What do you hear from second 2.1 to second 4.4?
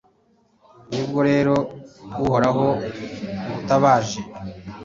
Uhoraho ngutabaje